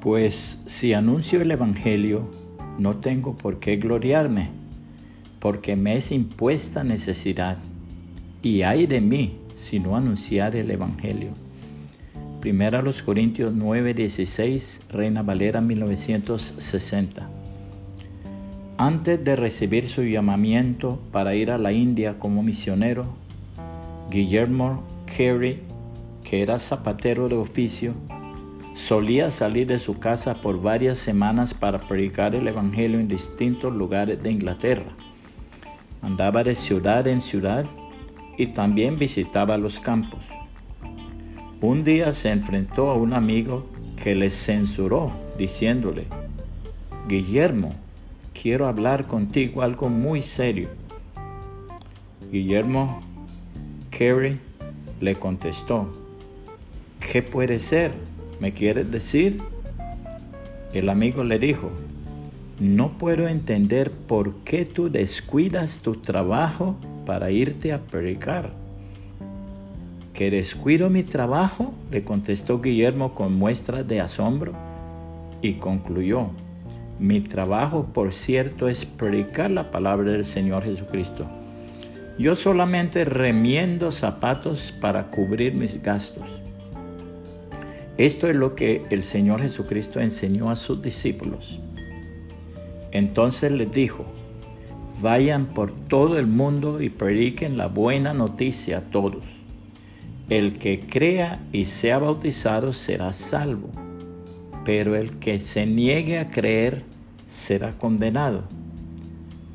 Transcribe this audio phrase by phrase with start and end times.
[0.00, 2.22] Pues si anuncio el Evangelio,
[2.78, 4.48] no tengo por qué gloriarme,
[5.40, 7.58] porque me es impuesta necesidad,
[8.42, 11.32] y hay de mí si no anunciar el Evangelio.
[12.40, 17.28] Primera los Corintios 9:16, Reina Valera 1960.
[18.78, 23.04] Antes de recibir su llamamiento para ir a la India como misionero,
[24.10, 25.60] Guillermo Carey,
[26.24, 27.92] que era zapatero de oficio,
[28.80, 34.22] Solía salir de su casa por varias semanas para predicar el Evangelio en distintos lugares
[34.22, 34.96] de Inglaterra.
[36.00, 37.66] Andaba de ciudad en ciudad
[38.38, 40.24] y también visitaba los campos.
[41.60, 43.66] Un día se enfrentó a un amigo
[44.02, 46.06] que le censuró diciéndole,
[47.06, 47.74] Guillermo,
[48.32, 50.70] quiero hablar contigo algo muy serio.
[52.32, 53.02] Guillermo
[53.90, 54.40] Carey
[55.02, 55.86] le contestó,
[56.98, 57.92] ¿qué puede ser?
[58.40, 59.42] ¿Me quieres decir?
[60.72, 61.70] El amigo le dijo,
[62.58, 68.50] no puedo entender por qué tú descuidas tu trabajo para irte a predicar.
[70.14, 71.74] ¿Que descuido mi trabajo?
[71.90, 74.52] le contestó Guillermo con muestras de asombro
[75.42, 76.28] y concluyó,
[76.98, 81.26] mi trabajo, por cierto, es predicar la palabra del Señor Jesucristo.
[82.18, 86.39] Yo solamente remiendo zapatos para cubrir mis gastos.
[88.00, 91.60] Esto es lo que el Señor Jesucristo enseñó a sus discípulos.
[92.92, 94.06] Entonces les dijo,
[95.02, 99.22] vayan por todo el mundo y prediquen la buena noticia a todos.
[100.30, 103.68] El que crea y sea bautizado será salvo,
[104.64, 106.84] pero el que se niegue a creer
[107.26, 108.44] será condenado.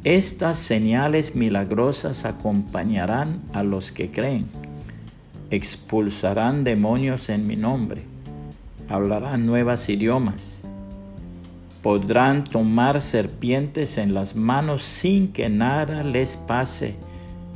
[0.04, 4.46] Estas señales milagrosas acompañarán a los que creen.
[5.50, 8.14] Expulsarán demonios en mi nombre
[8.90, 10.64] hablarán nuevos idiomas.
[11.82, 16.96] Podrán tomar serpientes en las manos sin que nada les pase.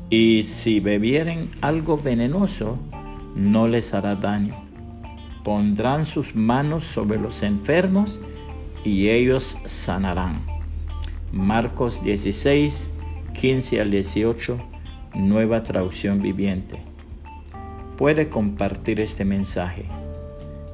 [0.10, 2.78] Y si bebieren algo venenoso,
[3.36, 4.56] no les hará daño.
[5.44, 8.20] Pondrán sus manos sobre los enfermos
[8.84, 10.46] y ellos sanarán.
[11.32, 12.94] Marcos 16,
[13.34, 14.60] 15 al 18,
[15.16, 16.84] nueva traducción viviente.
[17.98, 19.86] Puede compartir este mensaje